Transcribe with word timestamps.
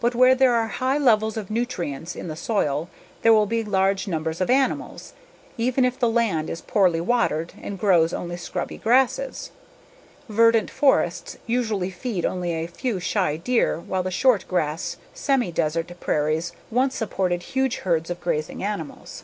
But 0.00 0.16
where 0.16 0.34
there 0.34 0.56
are 0.56 0.66
high 0.66 0.98
levels 0.98 1.36
of 1.36 1.48
nutrients 1.48 2.16
in 2.16 2.26
the 2.26 2.34
soil 2.34 2.88
there 3.22 3.32
will 3.32 3.46
be 3.46 3.62
large 3.62 4.08
numbers 4.08 4.40
of 4.40 4.50
animals, 4.50 5.12
even 5.56 5.84
if 5.84 5.96
the 5.96 6.10
land 6.10 6.50
is 6.50 6.60
poorly 6.60 7.00
watered 7.00 7.52
and 7.62 7.78
grows 7.78 8.12
only 8.12 8.36
scrubby 8.38 8.76
grasses 8.76 9.52
verdant 10.28 10.68
forests 10.68 11.38
usually 11.46 11.90
feed 11.90 12.26
only 12.26 12.52
a 12.54 12.66
few 12.66 12.98
shy 12.98 13.36
deer 13.36 13.78
while 13.78 14.02
the 14.02 14.10
short 14.10 14.48
grass 14.48 14.96
semi 15.14 15.52
desert 15.52 15.92
prairies 16.00 16.50
once 16.72 16.96
supported 16.96 17.44
huge 17.54 17.76
herds 17.76 18.10
of 18.10 18.20
grazing 18.20 18.64
animals. 18.64 19.22